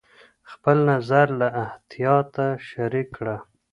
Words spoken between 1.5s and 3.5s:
احتیاطه شریک کړه.